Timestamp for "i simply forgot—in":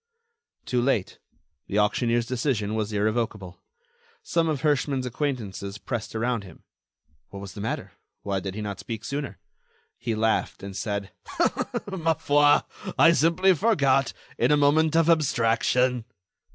12.97-14.49